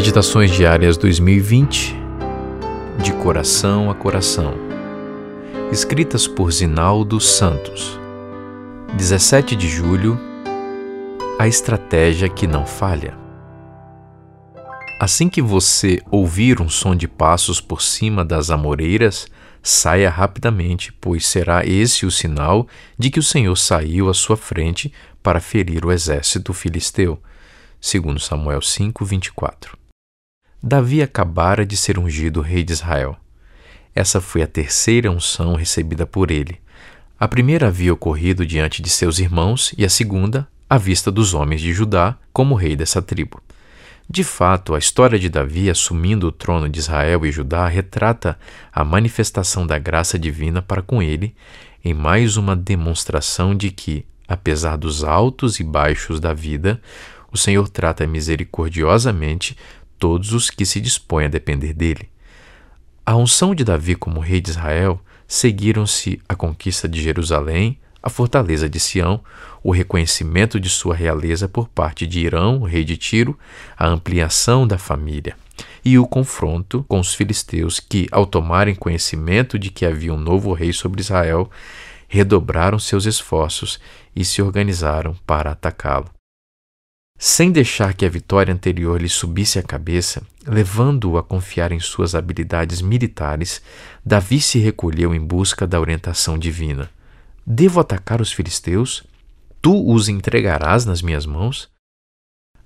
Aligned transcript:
Meditações 0.00 0.50
Diárias 0.50 0.96
2020 0.96 1.94
De 3.02 3.12
Coração 3.12 3.90
a 3.90 3.94
Coração 3.94 4.54
Escritas 5.70 6.26
por 6.26 6.50
Zinaldo 6.50 7.20
Santos 7.20 8.00
17 8.96 9.54
de 9.54 9.68
julho 9.68 10.18
A 11.38 11.46
Estratégia 11.46 12.30
que 12.30 12.46
não 12.46 12.64
falha 12.64 13.14
Assim 14.98 15.28
que 15.28 15.42
você 15.42 16.00
ouvir 16.10 16.62
um 16.62 16.68
som 16.70 16.96
de 16.96 17.06
passos 17.06 17.60
por 17.60 17.82
cima 17.82 18.24
das 18.24 18.50
amoreiras, 18.50 19.26
saia 19.62 20.08
rapidamente, 20.08 20.94
pois 20.98 21.26
será 21.26 21.66
esse 21.66 22.06
o 22.06 22.10
sinal 22.10 22.66
de 22.98 23.10
que 23.10 23.18
o 23.18 23.22
Senhor 23.22 23.54
saiu 23.54 24.08
à 24.08 24.14
sua 24.14 24.38
frente 24.38 24.90
para 25.22 25.40
ferir 25.40 25.84
o 25.84 25.92
exército 25.92 26.54
filisteu. 26.54 27.22
Segundo 27.78 28.18
Samuel 28.18 28.62
5, 28.62 29.04
24. 29.04 29.79
Davi 30.62 31.00
acabara 31.00 31.64
de 31.64 31.74
ser 31.74 31.98
ungido 31.98 32.42
rei 32.42 32.62
de 32.62 32.74
Israel. 32.74 33.16
Essa 33.94 34.20
foi 34.20 34.42
a 34.42 34.46
terceira 34.46 35.10
unção 35.10 35.54
recebida 35.54 36.04
por 36.06 36.30
ele. 36.30 36.60
A 37.18 37.26
primeira 37.26 37.68
havia 37.68 37.94
ocorrido 37.94 38.44
diante 38.44 38.82
de 38.82 38.90
seus 38.90 39.18
irmãos 39.18 39.72
e 39.78 39.86
a 39.86 39.88
segunda, 39.88 40.46
à 40.68 40.76
vista 40.76 41.10
dos 41.10 41.32
homens 41.32 41.62
de 41.62 41.72
Judá, 41.72 42.14
como 42.30 42.54
rei 42.54 42.76
dessa 42.76 43.00
tribo. 43.00 43.42
De 44.08 44.22
fato, 44.22 44.74
a 44.74 44.78
história 44.78 45.18
de 45.18 45.30
Davi 45.30 45.70
assumindo 45.70 46.26
o 46.26 46.32
trono 46.32 46.68
de 46.68 46.78
Israel 46.78 47.24
e 47.24 47.32
Judá 47.32 47.66
retrata 47.66 48.38
a 48.70 48.84
manifestação 48.84 49.66
da 49.66 49.78
graça 49.78 50.18
divina 50.18 50.60
para 50.60 50.82
com 50.82 51.02
ele, 51.02 51.34
em 51.82 51.94
mais 51.94 52.36
uma 52.36 52.54
demonstração 52.54 53.54
de 53.54 53.70
que, 53.70 54.04
apesar 54.28 54.76
dos 54.76 55.04
altos 55.04 55.58
e 55.58 55.64
baixos 55.64 56.20
da 56.20 56.34
vida, 56.34 56.80
o 57.32 57.38
Senhor 57.38 57.68
trata 57.68 58.06
misericordiosamente 58.06 59.56
todos 60.00 60.32
os 60.32 60.50
que 60.50 60.64
se 60.66 60.80
dispõem 60.80 61.26
a 61.26 61.28
depender 61.28 61.74
dele. 61.74 62.08
A 63.04 63.14
unção 63.14 63.54
de 63.54 63.62
Davi 63.62 63.94
como 63.94 64.18
rei 64.18 64.40
de 64.40 64.50
Israel 64.50 65.00
seguiram-se 65.28 66.20
a 66.28 66.34
conquista 66.34 66.88
de 66.88 67.00
Jerusalém, 67.00 67.78
a 68.02 68.08
fortaleza 68.08 68.68
de 68.68 68.80
Sião, 68.80 69.20
o 69.62 69.70
reconhecimento 69.70 70.58
de 70.58 70.70
sua 70.70 70.94
realeza 70.94 71.46
por 71.46 71.68
parte 71.68 72.06
de 72.06 72.20
Irão, 72.20 72.62
rei 72.62 72.82
de 72.82 72.96
Tiro, 72.96 73.38
a 73.76 73.86
ampliação 73.86 74.66
da 74.66 74.78
família 74.78 75.36
e 75.84 75.98
o 75.98 76.06
confronto 76.06 76.84
com 76.88 76.98
os 76.98 77.14
filisteus 77.14 77.78
que, 77.78 78.08
ao 78.10 78.26
tomarem 78.26 78.74
conhecimento 78.74 79.58
de 79.58 79.70
que 79.70 79.84
havia 79.84 80.12
um 80.14 80.18
novo 80.18 80.52
rei 80.52 80.72
sobre 80.72 81.00
Israel, 81.00 81.50
redobraram 82.08 82.78
seus 82.78 83.04
esforços 83.04 83.78
e 84.16 84.24
se 84.24 84.40
organizaram 84.40 85.14
para 85.26 85.52
atacá-lo 85.52 86.10
sem 87.22 87.52
deixar 87.52 87.92
que 87.92 88.06
a 88.06 88.08
vitória 88.08 88.50
anterior 88.50 88.98
lhe 88.98 89.06
subisse 89.06 89.58
à 89.58 89.62
cabeça, 89.62 90.22
levando-o 90.46 91.18
a 91.18 91.22
confiar 91.22 91.70
em 91.70 91.78
suas 91.78 92.14
habilidades 92.14 92.80
militares, 92.80 93.60
Davi 94.02 94.40
se 94.40 94.58
recolheu 94.58 95.14
em 95.14 95.20
busca 95.20 95.66
da 95.66 95.78
orientação 95.78 96.38
divina. 96.38 96.90
Devo 97.46 97.78
atacar 97.78 98.22
os 98.22 98.32
filisteus? 98.32 99.04
Tu 99.60 99.92
os 99.92 100.08
entregarás 100.08 100.86
nas 100.86 101.02
minhas 101.02 101.26
mãos? 101.26 101.68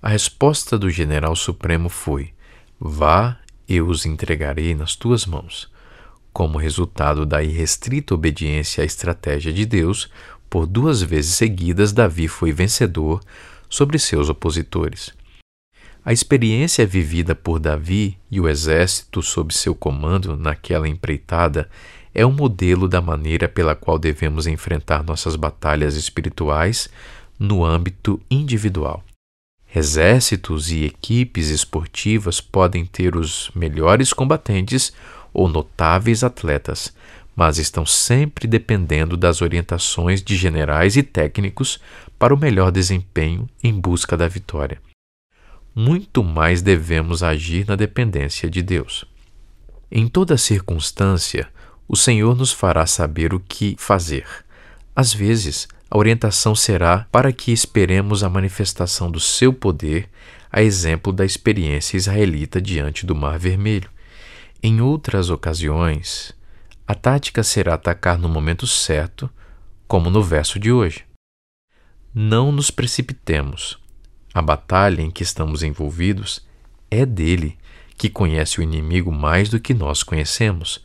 A 0.00 0.10
resposta 0.10 0.78
do 0.78 0.88
general 0.88 1.34
supremo 1.34 1.88
foi: 1.88 2.32
Vá, 2.78 3.36
eu 3.68 3.88
os 3.88 4.06
entregarei 4.06 4.72
nas 4.72 4.94
tuas 4.94 5.26
mãos. 5.26 5.68
Como 6.32 6.58
resultado 6.58 7.26
da 7.26 7.42
irrestrita 7.42 8.14
obediência 8.14 8.82
à 8.82 8.84
estratégia 8.84 9.52
de 9.52 9.66
Deus, 9.66 10.08
por 10.48 10.64
duas 10.64 11.02
vezes 11.02 11.34
seguidas 11.34 11.92
Davi 11.92 12.28
foi 12.28 12.52
vencedor 12.52 13.20
sobre 13.74 13.98
seus 13.98 14.28
opositores. 14.28 15.12
A 16.04 16.12
experiência 16.12 16.86
vivida 16.86 17.34
por 17.34 17.58
Davi 17.58 18.16
e 18.30 18.40
o 18.40 18.48
exército 18.48 19.20
sob 19.20 19.52
seu 19.52 19.74
comando 19.74 20.36
naquela 20.36 20.86
empreitada 20.86 21.68
é 22.14 22.24
um 22.24 22.30
modelo 22.30 22.86
da 22.86 23.00
maneira 23.00 23.48
pela 23.48 23.74
qual 23.74 23.98
devemos 23.98 24.46
enfrentar 24.46 25.02
nossas 25.02 25.34
batalhas 25.34 25.96
espirituais 25.96 26.88
no 27.36 27.64
âmbito 27.64 28.20
individual. 28.30 29.02
Exércitos 29.74 30.70
e 30.70 30.84
equipes 30.84 31.50
esportivas 31.50 32.40
podem 32.40 32.86
ter 32.86 33.16
os 33.16 33.50
melhores 33.56 34.12
combatentes 34.12 34.92
ou 35.32 35.48
notáveis 35.48 36.22
atletas, 36.22 36.94
mas 37.34 37.58
estão 37.58 37.84
sempre 37.84 38.46
dependendo 38.46 39.16
das 39.16 39.42
orientações 39.42 40.22
de 40.22 40.36
generais 40.36 40.96
e 40.96 41.02
técnicos 41.02 41.80
para 42.18 42.34
o 42.34 42.38
melhor 42.38 42.70
desempenho 42.70 43.48
em 43.62 43.72
busca 43.72 44.16
da 44.16 44.28
vitória. 44.28 44.80
Muito 45.74 46.22
mais 46.22 46.62
devemos 46.62 47.22
agir 47.22 47.66
na 47.66 47.74
dependência 47.74 48.48
de 48.48 48.62
Deus. 48.62 49.04
Em 49.90 50.06
toda 50.06 50.36
circunstância, 50.36 51.48
o 51.88 51.96
Senhor 51.96 52.36
nos 52.36 52.52
fará 52.52 52.86
saber 52.86 53.34
o 53.34 53.40
que 53.40 53.76
fazer. 53.78 54.26
Às 54.94 55.12
vezes, 55.12 55.66
a 55.90 55.98
orientação 55.98 56.54
será 56.54 57.06
para 57.10 57.32
que 57.32 57.52
esperemos 57.52 58.22
a 58.22 58.28
manifestação 58.28 59.10
do 59.10 59.20
seu 59.20 59.52
poder, 59.52 60.08
a 60.50 60.62
exemplo 60.62 61.12
da 61.12 61.24
experiência 61.24 61.96
israelita 61.96 62.60
diante 62.60 63.04
do 63.04 63.14
Mar 63.14 63.38
Vermelho. 63.38 63.90
Em 64.62 64.80
outras 64.80 65.28
ocasiões, 65.28 66.32
a 66.86 66.94
tática 66.94 67.42
será 67.42 67.74
atacar 67.74 68.18
no 68.18 68.28
momento 68.28 68.66
certo, 68.66 69.30
como 69.88 70.10
no 70.10 70.22
verso 70.22 70.58
de 70.58 70.70
hoje. 70.70 71.04
Não 72.14 72.52
nos 72.52 72.70
precipitemos. 72.70 73.78
A 74.34 74.42
batalha 74.42 75.00
em 75.00 75.10
que 75.10 75.22
estamos 75.22 75.62
envolvidos 75.62 76.46
é 76.90 77.06
dele, 77.06 77.56
que 77.96 78.10
conhece 78.10 78.60
o 78.60 78.62
inimigo 78.62 79.10
mais 79.10 79.48
do 79.48 79.58
que 79.58 79.72
nós 79.72 80.02
conhecemos. 80.02 80.84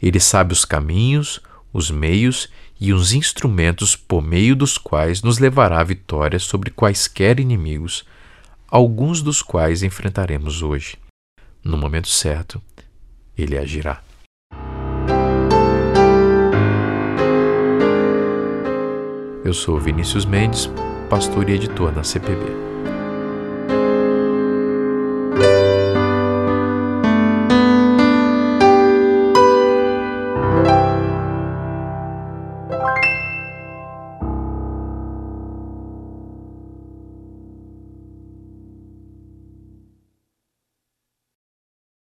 Ele 0.00 0.18
sabe 0.18 0.52
os 0.52 0.64
caminhos, 0.64 1.40
os 1.72 1.90
meios 1.90 2.48
e 2.80 2.92
os 2.92 3.12
instrumentos 3.12 3.94
por 3.94 4.22
meio 4.22 4.56
dos 4.56 4.78
quais 4.78 5.22
nos 5.22 5.38
levará 5.38 5.80
à 5.80 5.84
vitória 5.84 6.38
sobre 6.38 6.70
quaisquer 6.70 7.38
inimigos, 7.38 8.04
alguns 8.66 9.20
dos 9.20 9.42
quais 9.42 9.82
enfrentaremos 9.82 10.62
hoje. 10.62 10.96
No 11.62 11.76
momento 11.76 12.08
certo, 12.08 12.62
ele 13.36 13.58
agirá. 13.58 14.02
Eu 19.44 19.52
sou 19.52 19.78
Vinícius 19.78 20.24
Mendes, 20.24 20.70
pastor 21.10 21.50
e 21.50 21.52
editor 21.52 21.92
na 21.92 22.02
CPB. 22.02 22.73